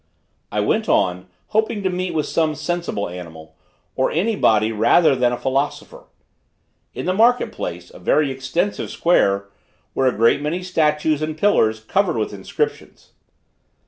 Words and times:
I 0.51 0.61
went 0.61 0.89
on, 0.89 1.27
hoping 1.49 1.83
to 1.83 1.91
meet 1.91 2.15
with 2.15 2.25
some 2.25 2.55
sensible 2.55 3.07
animal, 3.07 3.55
or 3.95 4.09
any 4.09 4.35
body 4.35 4.71
rather 4.71 5.15
than 5.15 5.31
a 5.31 5.37
philosopher. 5.37 6.05
In 6.95 7.05
the 7.05 7.13
market 7.13 7.51
place, 7.51 7.91
a 7.91 7.99
very 7.99 8.31
extensive 8.31 8.89
square, 8.89 9.49
were 9.93 10.07
a 10.07 10.11
great 10.17 10.41
many 10.41 10.63
statues 10.63 11.21
and 11.21 11.37
pillars, 11.37 11.81
covered 11.81 12.17
with 12.17 12.33
inscriptions. 12.33 13.11